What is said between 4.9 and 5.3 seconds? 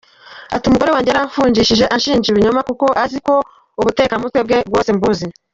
mbuzi.